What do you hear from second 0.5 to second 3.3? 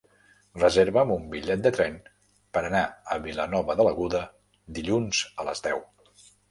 Reserva'm un bitllet de tren per anar a